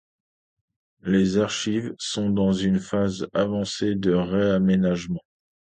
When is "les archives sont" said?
1.03-2.31